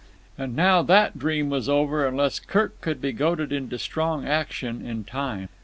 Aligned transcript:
And 0.35 0.55
now 0.55 0.81
that 0.81 1.19
dream 1.19 1.51
was 1.51 1.69
over—unless 1.69 2.39
Kirk 2.39 2.81
could 2.81 3.01
be 3.01 3.11
goaded 3.11 3.51
into 3.51 3.77
strong 3.77 4.27
action 4.27 4.83
in 4.83 5.03
time. 5.03 5.47